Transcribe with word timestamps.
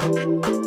Thank 0.00 0.46
you. 0.46 0.57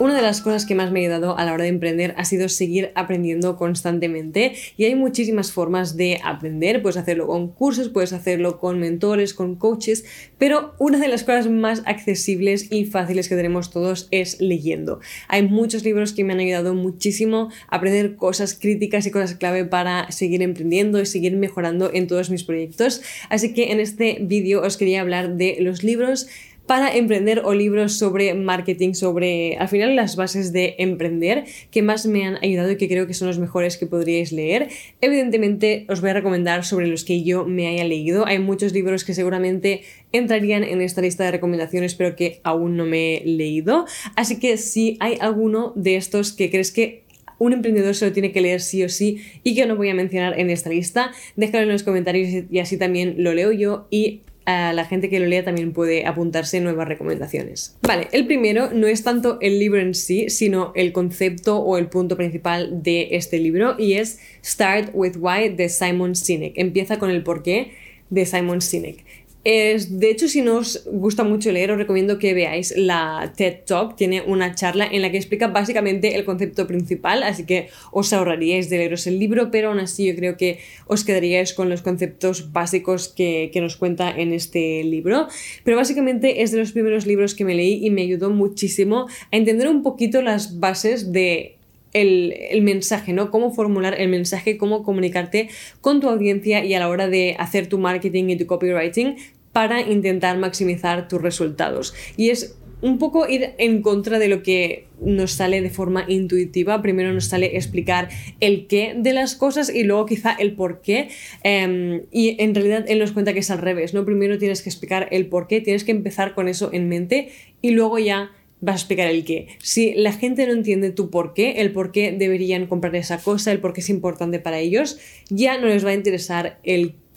Una 0.00 0.14
de 0.14 0.22
las 0.22 0.42
cosas 0.42 0.64
que 0.64 0.76
más 0.76 0.92
me 0.92 1.00
ha 1.00 1.02
ayudado 1.02 1.36
a 1.36 1.44
la 1.44 1.52
hora 1.52 1.64
de 1.64 1.70
emprender 1.70 2.14
ha 2.16 2.24
sido 2.24 2.48
seguir 2.48 2.92
aprendiendo 2.94 3.56
constantemente. 3.56 4.52
Y 4.76 4.84
hay 4.84 4.94
muchísimas 4.94 5.50
formas 5.50 5.96
de 5.96 6.20
aprender, 6.22 6.82
puedes 6.82 6.96
hacerlo 6.96 7.26
con 7.26 7.48
cursos, 7.48 7.88
puedes 7.88 8.12
hacerlo 8.12 8.60
con 8.60 8.78
mentores, 8.78 9.34
con 9.34 9.56
coaches, 9.56 10.04
pero 10.38 10.74
una 10.78 11.00
de 11.00 11.08
las 11.08 11.24
cosas 11.24 11.50
más 11.50 11.82
accesibles 11.84 12.70
y 12.70 12.84
fáciles 12.84 13.28
que 13.28 13.34
tenemos 13.34 13.72
todos 13.72 14.06
es 14.12 14.40
leyendo. 14.40 15.00
Hay 15.26 15.42
muchos 15.42 15.82
libros 15.82 16.12
que 16.12 16.22
me 16.22 16.32
han 16.32 16.38
ayudado 16.38 16.74
muchísimo 16.74 17.48
a 17.66 17.76
aprender 17.76 18.14
cosas 18.14 18.54
críticas 18.54 19.04
y 19.04 19.10
cosas 19.10 19.34
clave 19.34 19.64
para 19.64 20.12
seguir 20.12 20.42
emprendiendo 20.42 21.00
y 21.00 21.06
seguir 21.06 21.36
mejorando 21.36 21.90
en 21.92 22.06
todos 22.06 22.30
mis 22.30 22.44
proyectos, 22.44 23.02
así 23.30 23.52
que 23.52 23.72
en 23.72 23.80
este 23.80 24.18
vídeo 24.20 24.62
os 24.62 24.76
quería 24.76 25.00
hablar 25.00 25.34
de 25.34 25.56
los 25.58 25.82
libros 25.82 26.28
para 26.68 26.94
emprender 26.94 27.40
o 27.46 27.54
libros 27.54 27.94
sobre 27.94 28.34
marketing, 28.34 28.92
sobre 28.92 29.56
al 29.56 29.68
final 29.68 29.96
las 29.96 30.16
bases 30.16 30.52
de 30.52 30.74
emprender 30.78 31.46
que 31.70 31.80
más 31.80 32.04
me 32.04 32.26
han 32.26 32.36
ayudado 32.44 32.70
y 32.70 32.76
que 32.76 32.88
creo 32.88 33.06
que 33.06 33.14
son 33.14 33.26
los 33.26 33.38
mejores 33.38 33.78
que 33.78 33.86
podríais 33.86 34.32
leer. 34.32 34.68
Evidentemente 35.00 35.86
os 35.88 36.02
voy 36.02 36.10
a 36.10 36.12
recomendar 36.12 36.66
sobre 36.66 36.86
los 36.86 37.04
que 37.04 37.24
yo 37.24 37.46
me 37.46 37.68
haya 37.68 37.84
leído. 37.84 38.26
Hay 38.26 38.38
muchos 38.38 38.74
libros 38.74 39.04
que 39.04 39.14
seguramente 39.14 39.80
entrarían 40.12 40.62
en 40.62 40.82
esta 40.82 41.00
lista 41.00 41.24
de 41.24 41.30
recomendaciones 41.30 41.94
pero 41.94 42.14
que 42.14 42.40
aún 42.44 42.76
no 42.76 42.84
me 42.84 43.16
he 43.16 43.24
leído. 43.24 43.86
Así 44.14 44.38
que 44.38 44.58
si 44.58 44.98
hay 45.00 45.16
alguno 45.22 45.72
de 45.74 45.96
estos 45.96 46.32
que 46.34 46.50
crees 46.50 46.70
que 46.70 47.02
un 47.38 47.54
emprendedor 47.54 47.94
se 47.94 48.04
lo 48.04 48.12
tiene 48.12 48.30
que 48.30 48.42
leer 48.42 48.60
sí 48.60 48.84
o 48.84 48.90
sí 48.90 49.22
y 49.42 49.54
que 49.54 49.64
no 49.64 49.76
voy 49.76 49.88
a 49.88 49.94
mencionar 49.94 50.38
en 50.38 50.50
esta 50.50 50.68
lista, 50.68 51.12
déjalo 51.36 51.62
en 51.62 51.70
los 51.70 51.82
comentarios 51.82 52.44
y 52.50 52.58
así 52.58 52.76
también 52.76 53.14
lo 53.18 53.32
leo 53.32 53.52
yo 53.52 53.86
y 53.90 54.20
la 54.48 54.84
gente 54.84 55.10
que 55.10 55.20
lo 55.20 55.26
lea 55.26 55.44
también 55.44 55.72
puede 55.72 56.06
apuntarse 56.06 56.60
nuevas 56.60 56.88
recomendaciones. 56.88 57.76
Vale, 57.82 58.08
el 58.12 58.26
primero 58.26 58.70
no 58.72 58.86
es 58.86 59.04
tanto 59.04 59.38
el 59.40 59.58
libro 59.58 59.80
en 59.80 59.94
sí, 59.94 60.30
sino 60.30 60.72
el 60.74 60.92
concepto 60.92 61.58
o 61.58 61.76
el 61.76 61.88
punto 61.88 62.16
principal 62.16 62.82
de 62.82 63.08
este 63.12 63.38
libro 63.38 63.76
y 63.78 63.94
es 63.94 64.20
Start 64.44 64.90
with 64.94 65.16
Why 65.18 65.50
de 65.50 65.68
Simon 65.68 66.14
Sinek. 66.14 66.54
Empieza 66.56 66.98
con 66.98 67.10
el 67.10 67.22
porqué 67.22 67.72
de 68.10 68.24
Simon 68.24 68.62
Sinek 68.62 69.04
de 69.50 70.10
hecho, 70.10 70.28
si 70.28 70.42
no 70.42 70.58
os 70.58 70.84
gusta 70.92 71.24
mucho 71.24 71.50
leer, 71.50 71.70
os 71.70 71.78
recomiendo 71.78 72.18
que 72.18 72.34
veáis 72.34 72.76
la 72.76 73.32
TED 73.34 73.64
Talk. 73.64 73.96
Tiene 73.96 74.20
una 74.20 74.54
charla 74.54 74.86
en 74.86 75.00
la 75.00 75.10
que 75.10 75.16
explica 75.16 75.46
básicamente 75.48 76.16
el 76.16 76.26
concepto 76.26 76.66
principal, 76.66 77.22
así 77.22 77.46
que 77.46 77.68
os 77.90 78.12
ahorraríais 78.12 78.68
de 78.68 78.76
leeros 78.76 79.06
el 79.06 79.18
libro, 79.18 79.50
pero 79.50 79.70
aún 79.70 79.80
así 79.80 80.04
yo 80.06 80.14
creo 80.14 80.36
que 80.36 80.58
os 80.86 81.02
quedaríais 81.02 81.54
con 81.54 81.70
los 81.70 81.80
conceptos 81.80 82.52
básicos 82.52 83.08
que, 83.08 83.50
nos 83.58 83.76
cuenta 83.76 84.10
en 84.10 84.34
este 84.34 84.84
libro. 84.84 85.28
Pero 85.64 85.78
básicamente 85.78 86.42
es 86.42 86.52
de 86.52 86.58
los 86.58 86.72
primeros 86.72 87.06
libros 87.06 87.34
que 87.34 87.46
me 87.46 87.54
leí 87.54 87.84
y 87.84 87.90
me 87.90 88.02
ayudó 88.02 88.28
muchísimo 88.28 89.06
a 89.32 89.36
entender 89.36 89.68
un 89.68 89.82
poquito 89.82 90.20
las 90.20 90.60
bases 90.60 91.10
de 91.10 91.54
el, 91.94 92.34
el, 92.50 92.60
mensaje, 92.60 93.14
¿no? 93.14 93.30
Cómo 93.30 93.50
formular 93.50 93.98
el 93.98 94.10
mensaje, 94.10 94.58
cómo 94.58 94.82
comunicarte 94.82 95.48
con 95.80 96.00
tu 96.00 96.08
audiencia 96.08 96.62
y 96.62 96.74
a 96.74 96.78
la 96.78 96.88
hora 96.90 97.08
de 97.08 97.34
hacer 97.38 97.66
tu 97.66 97.78
marketing 97.78 98.28
y 98.28 98.36
tu 98.36 98.46
copywriting 98.46 99.16
para 99.58 99.80
intentar 99.80 100.38
maximizar 100.38 101.08
tus 101.08 101.20
resultados. 101.20 101.92
Y 102.16 102.30
es 102.30 102.54
un 102.80 102.98
poco 102.98 103.28
ir 103.28 103.54
en 103.58 103.82
contra 103.82 104.20
de 104.20 104.28
lo 104.28 104.44
que 104.44 104.86
nos 105.00 105.32
sale 105.32 105.60
de 105.60 105.68
forma 105.68 106.04
intuitiva. 106.06 106.80
Primero 106.80 107.12
nos 107.12 107.24
sale 107.24 107.56
explicar 107.56 108.08
el 108.38 108.68
qué 108.68 108.94
de 108.96 109.12
las 109.12 109.34
cosas 109.34 109.68
y 109.68 109.82
luego 109.82 110.06
quizá 110.06 110.30
el 110.30 110.54
por 110.54 110.80
qué. 110.80 111.08
Em, 111.42 112.02
y 112.12 112.40
en 112.40 112.54
realidad 112.54 112.84
él 112.86 113.00
nos 113.00 113.10
cuenta 113.10 113.32
que 113.32 113.40
es 113.40 113.50
al 113.50 113.58
revés, 113.58 113.94
¿no? 113.94 114.04
Primero 114.04 114.38
tienes 114.38 114.62
que 114.62 114.68
explicar 114.68 115.08
el 115.10 115.26
por 115.26 115.48
qué, 115.48 115.60
tienes 115.60 115.82
que 115.82 115.90
empezar 115.90 116.36
con 116.36 116.46
eso 116.46 116.70
en 116.72 116.88
mente 116.88 117.30
y 117.60 117.70
luego 117.70 117.98
ya 117.98 118.30
vas 118.60 118.74
a 118.74 118.78
explicar 118.78 119.08
el 119.08 119.24
qué. 119.24 119.48
Si 119.58 119.92
la 119.94 120.12
gente 120.12 120.46
no 120.46 120.52
entiende 120.52 120.92
tu 120.92 121.10
por 121.10 121.34
qué, 121.34 121.60
el 121.60 121.72
por 121.72 121.90
qué 121.90 122.12
deberían 122.12 122.68
comprar 122.68 122.94
esa 122.94 123.18
cosa, 123.18 123.50
el 123.50 123.58
por 123.58 123.72
qué 123.72 123.80
es 123.80 123.90
importante 123.90 124.38
para 124.38 124.60
ellos, 124.60 125.00
ya 125.30 125.58
no 125.58 125.66
les 125.66 125.84
va 125.84 125.90
a 125.90 125.94
interesar 125.94 126.60
el 126.62 126.94
qué 126.94 127.07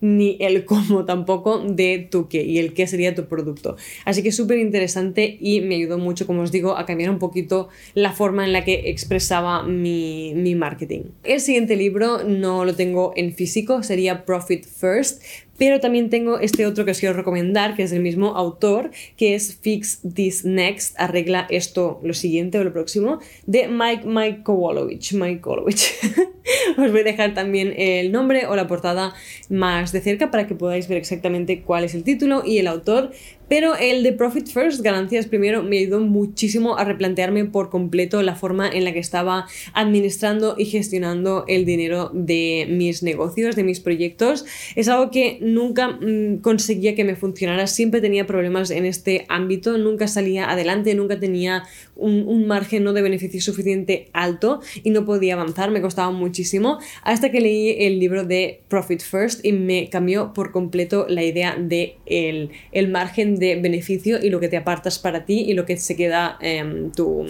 ni 0.00 0.36
el 0.40 0.64
cómo 0.66 1.04
tampoco 1.04 1.58
de 1.58 2.06
tu 2.10 2.28
qué 2.28 2.42
y 2.42 2.58
el 2.58 2.72
qué 2.72 2.86
sería 2.86 3.14
tu 3.14 3.26
producto. 3.26 3.76
Así 4.04 4.22
que 4.22 4.32
súper 4.32 4.58
interesante 4.58 5.36
y 5.40 5.60
me 5.60 5.76
ayudó 5.76 5.98
mucho, 5.98 6.26
como 6.26 6.42
os 6.42 6.52
digo, 6.52 6.76
a 6.76 6.86
cambiar 6.86 7.10
un 7.10 7.18
poquito 7.18 7.68
la 7.94 8.12
forma 8.12 8.44
en 8.44 8.52
la 8.52 8.64
que 8.64 8.90
expresaba 8.90 9.62
mi, 9.62 10.32
mi 10.34 10.54
marketing. 10.54 11.02
El 11.24 11.40
siguiente 11.40 11.76
libro 11.76 12.24
no 12.24 12.64
lo 12.64 12.74
tengo 12.74 13.12
en 13.16 13.34
físico, 13.34 13.82
sería 13.82 14.24
Profit 14.24 14.64
First, 14.64 15.22
pero 15.58 15.80
también 15.80 16.10
tengo 16.10 16.38
este 16.38 16.66
otro 16.66 16.84
que 16.84 16.90
os 16.90 16.98
quiero 16.98 17.14
recomendar, 17.14 17.76
que 17.76 17.84
es 17.84 17.90
del 17.90 18.02
mismo 18.02 18.36
autor, 18.36 18.90
que 19.16 19.34
es 19.34 19.56
Fix 19.60 20.00
This 20.14 20.44
Next, 20.44 20.94
arregla 20.98 21.46
esto 21.50 22.00
lo 22.02 22.14
siguiente 22.14 22.58
o 22.58 22.64
lo 22.64 22.72
próximo, 22.72 23.20
de 23.46 23.68
Mike 23.68 24.04
Mike 24.06 24.42
Mike 25.12 25.42
os 26.76 26.90
voy 26.90 27.00
a 27.00 27.04
dejar 27.04 27.34
también 27.34 27.74
el 27.76 28.12
nombre 28.12 28.46
o 28.46 28.56
la 28.56 28.66
portada 28.66 29.14
más 29.48 29.92
de 29.92 30.00
cerca 30.00 30.30
para 30.30 30.46
que 30.46 30.54
podáis 30.54 30.88
ver 30.88 30.98
exactamente 30.98 31.62
cuál 31.62 31.84
es 31.84 31.94
el 31.94 32.04
título 32.04 32.42
y 32.44 32.58
el 32.58 32.66
autor. 32.66 33.12
Pero 33.48 33.76
el 33.76 34.02
de 34.02 34.12
Profit 34.12 34.48
First, 34.48 34.80
ganancias 34.82 35.26
primero, 35.26 35.62
me 35.62 35.78
ayudó 35.78 36.00
muchísimo 36.00 36.78
a 36.78 36.84
replantearme 36.84 37.44
por 37.44 37.70
completo 37.70 38.22
la 38.22 38.34
forma 38.34 38.68
en 38.68 38.84
la 38.84 38.92
que 38.92 38.98
estaba 38.98 39.46
administrando 39.74 40.54
y 40.56 40.64
gestionando 40.66 41.44
el 41.46 41.64
dinero 41.64 42.10
de 42.14 42.66
mis 42.70 43.02
negocios, 43.02 43.54
de 43.54 43.64
mis 43.64 43.80
proyectos. 43.80 44.44
Es 44.76 44.88
algo 44.88 45.10
que 45.10 45.38
nunca 45.40 45.88
mm, 45.88 46.38
conseguía 46.38 46.94
que 46.94 47.04
me 47.04 47.16
funcionara, 47.16 47.66
siempre 47.66 48.00
tenía 48.00 48.26
problemas 48.26 48.70
en 48.70 48.86
este 48.86 49.26
ámbito, 49.28 49.76
nunca 49.76 50.08
salía 50.08 50.50
adelante, 50.50 50.94
nunca 50.94 51.20
tenía 51.20 51.64
un, 51.96 52.24
un 52.26 52.46
margen 52.46 52.84
¿no? 52.84 52.92
de 52.92 53.02
beneficio 53.02 53.40
suficiente 53.40 54.08
alto 54.12 54.60
y 54.82 54.90
no 54.90 55.04
podía 55.04 55.34
avanzar, 55.34 55.70
me 55.70 55.82
costaba 55.82 56.10
muchísimo, 56.10 56.78
hasta 57.02 57.30
que 57.30 57.40
leí 57.40 57.76
el 57.84 57.98
libro 57.98 58.24
de 58.24 58.62
Profit 58.68 59.02
First 59.02 59.44
y 59.44 59.52
me 59.52 59.88
cambió 59.90 60.32
por 60.32 60.50
completo 60.50 61.06
la 61.08 61.22
idea 61.22 61.56
de 61.58 61.96
el, 62.06 62.50
el 62.72 62.88
margen 62.88 63.33
de 63.38 63.56
beneficio 63.56 64.18
y 64.22 64.30
lo 64.30 64.40
que 64.40 64.48
te 64.48 64.56
apartas 64.56 64.98
para 64.98 65.24
ti 65.24 65.44
y 65.46 65.54
lo 65.54 65.64
que 65.66 65.76
se 65.76 65.96
queda 65.96 66.38
em, 66.40 66.90
tu, 66.92 67.26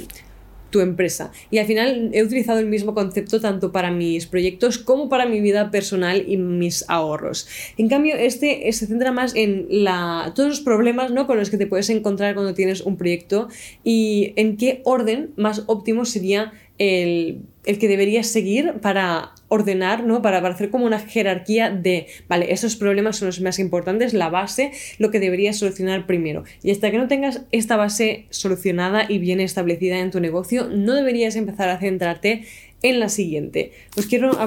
tu 0.74 0.80
empresa. 0.80 1.30
Y 1.52 1.58
al 1.58 1.66
final 1.66 2.10
he 2.12 2.24
utilizado 2.24 2.58
el 2.58 2.66
mismo 2.66 2.94
concepto 2.94 3.40
tanto 3.40 3.70
para 3.70 3.92
mis 3.92 4.26
proyectos 4.26 4.76
como 4.78 5.08
para 5.08 5.24
mi 5.24 5.40
vida 5.40 5.70
personal 5.70 6.24
y 6.26 6.36
mis 6.36 6.84
ahorros. 6.88 7.46
En 7.78 7.88
cambio, 7.88 8.16
este 8.16 8.72
se 8.72 8.88
centra 8.88 9.12
más 9.12 9.36
en 9.36 9.66
la, 9.70 10.32
todos 10.34 10.48
los 10.48 10.60
problemas 10.62 11.12
¿no? 11.12 11.28
con 11.28 11.38
los 11.38 11.48
que 11.48 11.58
te 11.58 11.68
puedes 11.68 11.90
encontrar 11.90 12.34
cuando 12.34 12.54
tienes 12.54 12.80
un 12.80 12.96
proyecto 12.96 13.46
y 13.84 14.32
en 14.34 14.56
qué 14.56 14.80
orden 14.82 15.30
más 15.36 15.62
óptimo 15.68 16.04
sería 16.04 16.52
el, 16.78 17.42
que 17.64 17.88
deberías 17.88 18.26
seguir 18.26 18.74
para 18.80 19.32
ordenar, 19.48 20.04
¿no? 20.04 20.22
Para, 20.22 20.42
para, 20.42 20.54
hacer 20.54 20.70
como 20.70 20.86
una 20.86 20.98
jerarquía 20.98 21.70
de, 21.70 22.06
vale, 22.28 22.52
esos 22.52 22.76
problemas 22.76 23.16
son 23.16 23.26
los 23.26 23.40
más 23.40 23.58
importantes, 23.58 24.12
la 24.14 24.28
base, 24.28 24.72
lo 24.98 25.10
que 25.10 25.20
deberías 25.20 25.58
solucionar 25.58 26.06
primero. 26.06 26.44
Y 26.62 26.70
hasta 26.70 26.90
que 26.90 26.98
no 26.98 27.08
tengas 27.08 27.42
esta 27.52 27.76
base 27.76 28.26
solucionada 28.30 29.06
y 29.08 29.18
bien 29.18 29.40
establecida 29.40 30.00
en 30.00 30.10
tu 30.10 30.20
negocio, 30.20 30.68
no 30.68 30.94
deberías 30.94 31.36
empezar 31.36 31.68
a 31.68 31.78
centrarte 31.78 32.44
en 32.82 33.00
la 33.00 33.08
siguiente. 33.08 33.72
Os 33.96 34.06
quiero 34.06 34.38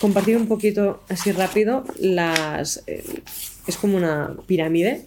compartir 0.00 0.36
un 0.36 0.48
poquito 0.48 1.02
así 1.08 1.32
rápido 1.32 1.84
las... 2.00 2.82
Eh, 2.86 3.02
es 3.66 3.76
como 3.76 3.96
una 3.96 4.36
pirámide 4.46 5.02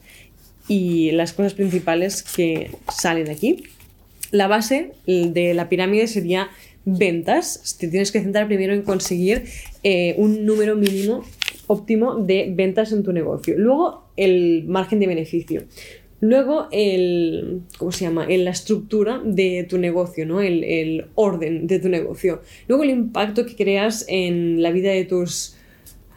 y 0.67 1.11
las 1.11 1.33
cosas 1.33 1.53
principales 1.53 2.23
que 2.23 2.71
salen 2.89 3.29
aquí. 3.29 3.63
La 4.31 4.47
base 4.47 4.91
de 5.05 5.53
la 5.53 5.69
pirámide 5.69 6.07
sería 6.07 6.49
ventas. 6.85 7.77
Te 7.79 7.87
tienes 7.87 8.11
que 8.11 8.21
centrar 8.21 8.47
primero 8.47 8.73
en 8.73 8.83
conseguir 8.83 9.45
eh, 9.83 10.15
un 10.17 10.45
número 10.45 10.75
mínimo 10.75 11.23
óptimo 11.67 12.15
de 12.15 12.51
ventas 12.55 12.91
en 12.91 13.03
tu 13.03 13.13
negocio. 13.13 13.55
Luego 13.57 14.11
el 14.17 14.65
margen 14.67 14.99
de 14.99 15.07
beneficio. 15.07 15.63
Luego 16.21 16.67
el, 16.71 17.61
¿cómo 17.77 17.91
se 17.91 18.05
llama? 18.05 18.25
En 18.27 18.43
la 18.43 18.51
estructura 18.51 19.21
de 19.23 19.65
tu 19.69 19.77
negocio, 19.77 20.25
¿no? 20.25 20.41
El, 20.41 20.63
el, 20.63 21.05
orden 21.15 21.65
de 21.65 21.79
tu 21.79 21.87
negocio. 21.87 22.41
Luego 22.67 22.83
el 22.83 22.89
impacto 22.89 23.45
que 23.45 23.55
creas 23.55 24.05
en 24.09 24.61
la 24.61 24.71
vida 24.71 24.91
de 24.91 25.05
tus... 25.05 25.55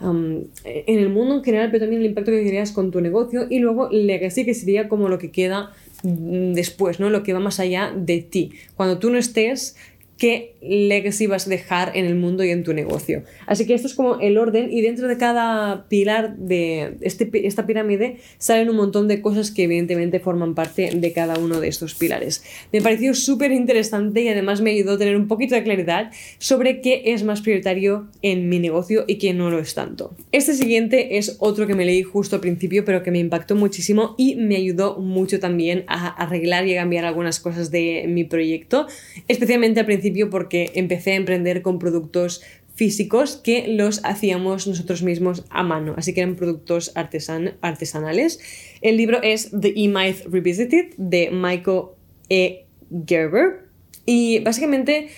en 0.01 0.49
el 0.65 1.09
mundo 1.09 1.37
en 1.37 1.45
general, 1.45 1.71
pero 1.71 1.85
también 1.85 2.01
el 2.01 2.09
impacto 2.09 2.33
que 2.33 2.47
creas 2.47 2.73
con 2.73 2.91
tu 2.91 3.01
negocio. 3.01 3.47
Y 3.49 3.61
luego 3.61 3.91
legacy, 3.91 4.45
que 4.45 4.55
sería 4.55 4.89
como 4.89 5.09
lo 5.09 5.19
que 5.19 5.31
queda 5.31 5.71
después, 6.03 7.01
¿no? 7.01 7.11
Lo 7.11 7.23
que 7.23 7.33
va 7.33 7.41
más 7.41 7.61
allá 7.61 7.93
de 7.95 8.21
ti. 8.21 8.53
Cuando 8.77 8.99
tú 8.99 9.11
no 9.11 9.19
estés, 9.19 9.77
qué 10.19 10.55
legacy 10.61 11.27
vas 11.27 11.47
a 11.47 11.51
dejar 11.51 11.97
en 11.97 12.05
el 12.05 12.15
mundo 12.15 12.45
y 12.45 12.51
en 12.51 12.63
tu 12.63 12.73
negocio. 12.73 13.25
Así 13.47 13.67
que 13.67 13.75
esto 13.75 13.89
es 13.89 13.95
como 13.95 14.21
el 14.21 14.39
orden 14.39 14.73
y 14.73 14.81
dentro 14.81 15.09
de 15.09 15.17
cada 15.17 15.89
pilar 15.89 16.37
de 16.37 16.97
este, 17.01 17.29
esta 17.47 17.67
pirámide 17.67 18.19
salen 18.39 18.71
un 18.71 18.77
montón 18.77 19.09
de 19.09 19.21
cosas 19.21 19.51
que 19.51 19.65
evidentemente 19.65 20.21
forman 20.21 20.55
parte 20.55 20.91
de 20.95 21.13
cada 21.13 21.39
uno 21.39 21.61
de 21.61 21.69
estos 21.69 21.95
pilares. 21.95 22.45
Me 22.73 22.81
pareció 22.81 23.15
súper 23.15 23.51
interesante 23.51 24.23
y 24.23 24.29
además 24.29 24.61
me 24.61 24.71
ayudó 24.71 24.93
a 24.93 24.99
tener 24.99 25.17
un 25.17 25.27
poquito 25.27 25.55
de 25.55 25.65
claridad 25.65 26.13
sobre 26.39 26.81
qué 26.81 27.03
es 27.07 27.25
más 27.25 27.41
prioritario 27.41 28.09
en 28.23 28.49
mi 28.49 28.61
negocio 28.61 29.05
y 29.09 29.17
qué 29.17 29.35
no 29.35 29.51
lo 29.51 29.59
es 29.59 29.75
tanto. 29.75 30.15
Este 30.31 30.55
siguiente 30.55 31.19
es 31.19 31.37
otro 31.41 31.67
que 31.67 31.75
me 31.75 31.85
leí 31.85 32.03
justo 32.03 32.37
al 32.37 32.41
principio 32.41 32.85
pero 32.85 33.03
que 33.03 33.11
me 33.11 33.19
impactó 33.19 33.57
muchísimo 33.57 34.15
y 34.17 34.37
me 34.37 34.57
ayudó 34.57 34.99
mucho 34.99 35.41
también 35.41 35.85
a 35.89 36.09
arreglar 36.09 36.67
y 36.67 36.77
a 36.77 36.81
cambiar 36.83 37.05
algunas 37.05 37.41
cosas 37.41 37.71
de 37.71 38.05
mi 38.09 38.25
proyecto, 38.25 38.87
especialmente 39.27 39.81
al 39.81 39.87
principio 39.87 40.02
porque 40.31 40.71
empecé 40.75 41.13
a 41.13 41.17
emprender 41.17 41.63
con 41.63 41.79
productos 41.79 42.43
físicos 42.75 43.37
que 43.37 43.69
los 43.69 44.05
hacíamos 44.05 44.67
nosotros 44.67 45.03
mismos 45.03 45.45
a 45.51 45.63
mano, 45.63 45.95
así 45.97 46.15
que 46.15 46.23
eran 46.23 46.37
productos 46.37 46.93
artesanales. 46.95 48.41
El 48.81 48.97
libro 48.97 49.21
es 49.23 49.51
The 49.51 49.73
E-Myth 49.77 50.27
Revisited 50.27 50.95
de 50.97 51.31
Michael 51.31 51.83
E. 52.29 52.67
Gerber 53.07 53.69
y 54.05 54.41
básicamente 54.41 55.09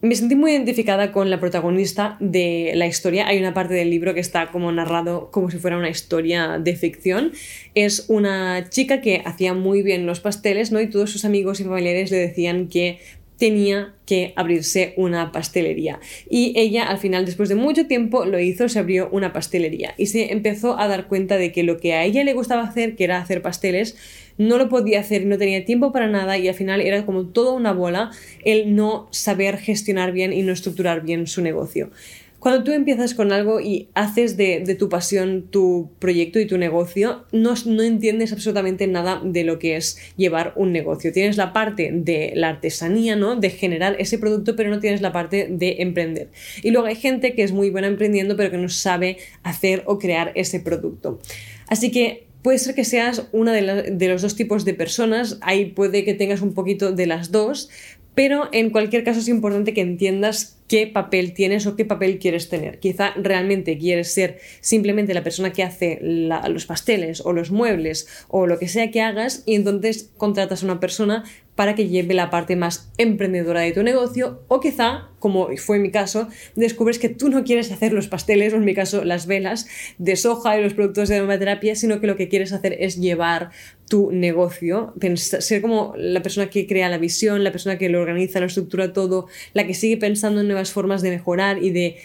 me 0.00 0.14
sentí 0.14 0.36
muy 0.36 0.52
identificada 0.52 1.10
con 1.10 1.28
la 1.28 1.40
protagonista 1.40 2.16
de 2.20 2.72
la 2.76 2.86
historia. 2.86 3.26
Hay 3.26 3.38
una 3.38 3.52
parte 3.52 3.74
del 3.74 3.90
libro 3.90 4.14
que 4.14 4.20
está 4.20 4.52
como 4.52 4.70
narrado 4.70 5.30
como 5.32 5.50
si 5.50 5.58
fuera 5.58 5.76
una 5.76 5.90
historia 5.90 6.58
de 6.58 6.76
ficción. 6.76 7.32
Es 7.74 8.04
una 8.08 8.68
chica 8.70 9.00
que 9.00 9.22
hacía 9.24 9.54
muy 9.54 9.82
bien 9.82 10.06
los 10.06 10.20
pasteles, 10.20 10.70
¿no? 10.70 10.80
Y 10.80 10.88
todos 10.88 11.10
sus 11.10 11.24
amigos 11.24 11.58
y 11.58 11.64
familiares 11.64 12.12
le 12.12 12.18
decían 12.18 12.68
que 12.68 13.00
tenía 13.38 13.94
que 14.04 14.32
abrirse 14.36 14.94
una 14.96 15.32
pastelería. 15.32 16.00
Y 16.28 16.52
ella 16.56 16.84
al 16.84 16.98
final, 16.98 17.24
después 17.24 17.48
de 17.48 17.54
mucho 17.54 17.86
tiempo, 17.86 18.24
lo 18.24 18.38
hizo, 18.38 18.68
se 18.68 18.78
abrió 18.78 19.08
una 19.12 19.32
pastelería 19.32 19.94
y 19.96 20.06
se 20.06 20.32
empezó 20.32 20.78
a 20.78 20.88
dar 20.88 21.06
cuenta 21.06 21.36
de 21.36 21.52
que 21.52 21.62
lo 21.62 21.78
que 21.78 21.94
a 21.94 22.04
ella 22.04 22.24
le 22.24 22.34
gustaba 22.34 22.64
hacer, 22.64 22.96
que 22.96 23.04
era 23.04 23.18
hacer 23.18 23.40
pasteles, 23.40 23.96
no 24.38 24.58
lo 24.58 24.68
podía 24.68 25.00
hacer, 25.00 25.24
no 25.26 25.38
tenía 25.38 25.64
tiempo 25.64 25.92
para 25.92 26.08
nada 26.08 26.38
y 26.38 26.48
al 26.48 26.54
final 26.54 26.80
era 26.80 27.04
como 27.06 27.26
toda 27.26 27.52
una 27.52 27.72
bola 27.72 28.10
el 28.44 28.74
no 28.74 29.08
saber 29.10 29.58
gestionar 29.58 30.12
bien 30.12 30.32
y 30.32 30.42
no 30.42 30.52
estructurar 30.52 31.02
bien 31.02 31.26
su 31.26 31.42
negocio. 31.42 31.90
Cuando 32.38 32.62
tú 32.62 32.70
empiezas 32.70 33.14
con 33.14 33.32
algo 33.32 33.60
y 33.60 33.88
haces 33.94 34.36
de, 34.36 34.76
tu 34.78 34.88
pasión 34.88 35.48
tu 35.50 35.90
proyecto 35.98 36.38
y 36.38 36.46
tu 36.46 36.56
negocio, 36.56 37.24
no, 37.32 37.54
no, 37.66 37.82
entiendes 37.82 38.32
absolutamente 38.32 38.86
nada 38.86 39.20
de 39.24 39.42
lo 39.42 39.58
que 39.58 39.76
es 39.76 39.98
llevar 40.16 40.52
un 40.54 40.72
negocio. 40.72 41.12
Tienes 41.12 41.36
la 41.36 41.52
parte 41.52 41.90
de 41.92 42.32
la 42.36 42.50
artesanía, 42.50 43.16
¿no? 43.16 43.34
De 43.34 43.50
generar 43.50 43.96
ese 43.98 44.18
producto, 44.18 44.54
pero 44.54 44.70
no 44.70 44.78
tienes 44.78 45.00
la 45.00 45.10
parte 45.10 45.48
de 45.50 45.76
emprender. 45.80 46.28
Y 46.62 46.70
luego 46.70 46.86
hay 46.86 46.94
gente 46.94 47.34
que 47.34 47.42
es 47.42 47.50
muy 47.50 47.70
buena 47.70 47.88
emprendiendo, 47.88 48.36
pero 48.36 48.52
que 48.52 48.58
no 48.58 48.68
sabe 48.68 49.18
hacer 49.42 49.82
o 49.86 49.98
crear 49.98 50.30
ese 50.36 50.60
producto. 50.60 51.18
Así 51.66 51.90
que 51.90 52.28
puede 52.42 52.58
ser 52.58 52.76
que 52.76 52.84
seas 52.84 53.26
una 53.32 53.52
de, 53.52 53.90
de, 53.90 54.08
los 54.08 54.22
dos 54.22 54.36
tipos 54.36 54.64
de 54.64 54.74
personas, 54.74 55.38
ahí 55.40 55.66
puede 55.66 56.04
que 56.04 56.14
tengas 56.14 56.40
un 56.40 56.54
poquito 56.54 56.92
de 56.92 57.06
las 57.06 57.32
dos, 57.32 57.68
pero 58.14 58.48
en 58.52 58.70
cualquier 58.70 59.02
caso 59.02 59.18
es 59.18 59.28
importante 59.28 59.74
que 59.74 59.80
entiendas 59.80 60.57
qué 60.68 60.86
papel 60.86 61.32
tienes 61.32 61.66
o 61.66 61.74
qué 61.74 61.84
papel 61.84 62.18
quieres 62.18 62.48
tener. 62.48 62.78
Quizá 62.78 63.12
realmente 63.16 63.78
quieres 63.78 64.12
ser 64.12 64.38
simplemente 64.60 65.14
la 65.14 65.24
persona 65.24 65.52
que 65.52 65.64
hace 65.64 65.98
los 66.02 66.66
pasteles 66.66 67.22
o 67.24 67.32
los 67.32 67.50
muebles 67.50 68.06
o 68.28 68.46
lo 68.46 68.58
que 68.58 68.68
sea 68.68 68.90
que 68.90 69.00
hagas 69.00 69.42
y 69.46 69.54
entonces 69.54 70.12
contratas 70.16 70.62
a 70.62 70.66
una 70.66 70.78
persona 70.78 71.24
para 71.58 71.74
que 71.74 71.88
lleve 71.88 72.14
la 72.14 72.30
parte 72.30 72.54
más 72.54 72.92
emprendedora 72.98 73.62
de 73.62 73.72
tu 73.72 73.82
negocio 73.82 74.44
o 74.46 74.60
quizá, 74.60 75.08
como 75.18 75.48
fue 75.56 75.80
mi 75.80 75.90
caso, 75.90 76.28
descubres 76.54 77.00
que 77.00 77.08
tú 77.08 77.30
no 77.30 77.42
quieres 77.42 77.72
hacer 77.72 77.92
los 77.92 78.06
pasteles 78.06 78.52
o 78.52 78.58
en 78.58 78.64
mi 78.64 78.74
caso 78.74 79.04
las 79.04 79.26
velas 79.26 79.66
de 79.98 80.14
soja 80.14 80.56
y 80.56 80.62
los 80.62 80.74
productos 80.74 81.08
de 81.08 81.16
aromaterapia, 81.16 81.74
sino 81.74 82.00
que 82.00 82.06
lo 82.06 82.14
que 82.14 82.28
quieres 82.28 82.52
hacer 82.52 82.76
es 82.78 83.00
llevar 83.00 83.50
tu 83.88 84.12
negocio, 84.12 84.94
ser 85.16 85.60
como 85.60 85.94
la 85.96 86.22
persona 86.22 86.48
que 86.48 86.68
crea 86.68 86.88
la 86.88 86.98
visión, 86.98 87.42
la 87.42 87.50
persona 87.50 87.76
que 87.76 87.88
lo 87.88 88.02
organiza, 88.02 88.38
lo 88.38 88.46
estructura 88.46 88.92
todo, 88.92 89.26
la 89.52 89.66
que 89.66 89.74
sigue 89.74 89.96
pensando 89.96 90.40
en 90.40 90.46
nuevas 90.58 90.72
formas 90.72 91.02
de 91.02 91.10
mejorar 91.10 91.62
y 91.62 91.70
de 91.70 91.96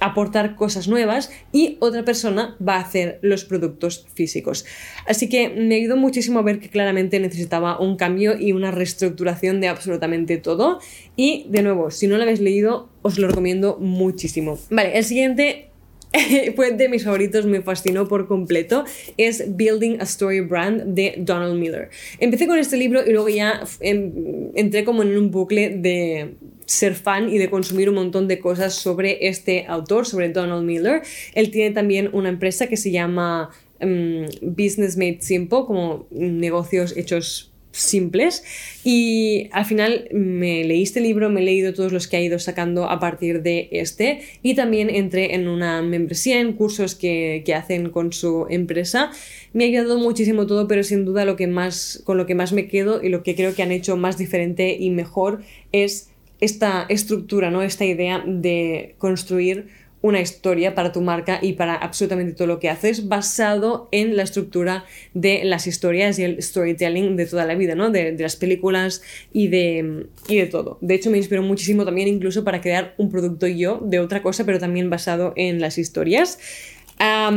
aportar 0.00 0.56
cosas 0.56 0.88
nuevas 0.88 1.30
y 1.52 1.76
otra 1.78 2.04
persona 2.04 2.56
va 2.66 2.76
a 2.76 2.80
hacer 2.80 3.20
los 3.22 3.44
productos 3.44 4.06
físicos. 4.14 4.64
Así 5.06 5.28
que 5.28 5.50
me 5.50 5.76
ayudó 5.76 5.96
muchísimo 5.96 6.40
a 6.40 6.42
ver 6.42 6.58
que 6.58 6.68
claramente 6.68 7.20
necesitaba 7.20 7.78
un 7.78 7.96
cambio 7.96 8.36
y 8.36 8.52
una 8.52 8.72
reestructuración 8.72 9.60
de 9.60 9.68
absolutamente 9.68 10.36
todo. 10.38 10.80
Y 11.14 11.46
de 11.48 11.62
nuevo, 11.62 11.92
si 11.92 12.08
no 12.08 12.16
lo 12.16 12.24
habéis 12.24 12.40
leído, 12.40 12.88
os 13.02 13.18
lo 13.18 13.28
recomiendo 13.28 13.78
muchísimo. 13.80 14.58
Vale, 14.70 14.98
el 14.98 15.04
siguiente 15.04 15.70
fue 16.56 16.72
de 16.72 16.88
mis 16.88 17.04
favoritos, 17.04 17.46
me 17.46 17.62
fascinó 17.62 18.06
por 18.08 18.26
completo, 18.26 18.84
es 19.16 19.56
Building 19.56 20.00
a 20.00 20.04
Story 20.04 20.40
Brand 20.40 20.94
de 20.94 21.14
Donald 21.18 21.58
Miller. 21.58 21.90
Empecé 22.18 22.46
con 22.46 22.58
este 22.58 22.76
libro 22.76 23.02
y 23.06 23.12
luego 23.12 23.28
ya 23.28 23.62
em, 23.80 24.50
entré 24.54 24.84
como 24.84 25.02
en 25.02 25.16
un 25.16 25.30
bucle 25.30 25.70
de 25.70 26.34
ser 26.66 26.94
fan 26.94 27.28
y 27.28 27.38
de 27.38 27.50
consumir 27.50 27.88
un 27.88 27.96
montón 27.96 28.28
de 28.28 28.38
cosas 28.38 28.74
sobre 28.74 29.28
este 29.28 29.66
autor, 29.66 30.06
sobre 30.06 30.28
Donald 30.28 30.64
Miller. 30.64 31.02
Él 31.34 31.50
tiene 31.50 31.74
también 31.74 32.10
una 32.12 32.28
empresa 32.28 32.66
que 32.66 32.76
se 32.76 32.90
llama 32.90 33.50
em, 33.80 34.26
Business 34.42 34.96
Made 34.96 35.18
Simple, 35.20 35.64
como 35.66 36.06
negocios 36.10 36.96
hechos 36.96 37.50
simples 37.74 38.44
y 38.84 39.48
al 39.52 39.64
final 39.64 40.08
me 40.12 40.64
leí 40.64 40.82
este 40.82 41.00
libro, 41.00 41.28
me 41.28 41.40
he 41.40 41.44
leído 41.44 41.74
todos 41.74 41.92
los 41.92 42.06
que 42.06 42.16
ha 42.16 42.20
ido 42.20 42.38
sacando 42.38 42.88
a 42.88 43.00
partir 43.00 43.42
de 43.42 43.68
este 43.72 44.22
y 44.42 44.54
también 44.54 44.90
entré 44.90 45.34
en 45.34 45.48
una 45.48 45.82
membresía, 45.82 46.40
en 46.40 46.52
cursos 46.52 46.94
que, 46.94 47.42
que 47.44 47.54
hacen 47.54 47.90
con 47.90 48.12
su 48.12 48.46
empresa. 48.48 49.10
Me 49.52 49.64
ha 49.64 49.66
ayudado 49.66 49.98
muchísimo 49.98 50.46
todo, 50.46 50.68
pero 50.68 50.84
sin 50.84 51.04
duda 51.04 51.24
lo 51.24 51.36
que 51.36 51.46
más, 51.46 52.00
con 52.04 52.16
lo 52.16 52.26
que 52.26 52.34
más 52.34 52.52
me 52.52 52.68
quedo 52.68 53.02
y 53.02 53.08
lo 53.08 53.22
que 53.22 53.34
creo 53.34 53.54
que 53.54 53.62
han 53.62 53.72
hecho 53.72 53.96
más 53.96 54.18
diferente 54.18 54.76
y 54.78 54.90
mejor 54.90 55.42
es 55.72 56.10
esta 56.40 56.86
estructura, 56.88 57.50
¿no? 57.50 57.62
esta 57.62 57.84
idea 57.84 58.22
de 58.26 58.94
construir 58.98 59.68
una 60.04 60.20
historia 60.20 60.74
para 60.74 60.92
tu 60.92 61.00
marca 61.00 61.38
y 61.40 61.54
para 61.54 61.76
absolutamente 61.76 62.34
todo 62.34 62.46
lo 62.46 62.60
que 62.60 62.68
haces 62.68 63.08
basado 63.08 63.88
en 63.90 64.18
la 64.18 64.22
estructura 64.24 64.84
de 65.14 65.44
las 65.44 65.66
historias 65.66 66.18
y 66.18 66.24
el 66.24 66.42
storytelling 66.42 67.16
de 67.16 67.24
toda 67.24 67.46
la 67.46 67.54
vida, 67.54 67.74
¿no? 67.74 67.88
De, 67.88 68.14
las 68.18 68.36
películas 68.36 69.00
y 69.32 69.48
de, 69.48 70.04
y 70.28 70.36
de 70.36 70.46
todo. 70.46 70.76
De 70.82 70.94
hecho, 70.94 71.10
me 71.10 71.16
inspiró 71.16 71.42
muchísimo 71.42 71.86
también 71.86 72.06
incluso 72.06 72.44
para 72.44 72.60
crear 72.60 72.94
un 72.98 73.10
producto 73.10 73.46
yo 73.46 73.80
de 73.82 73.98
otra 73.98 74.20
cosa, 74.20 74.44
pero 74.44 74.58
también 74.58 74.90
basado 74.90 75.32
en 75.36 75.58
las 75.58 75.78
historias 75.78 76.38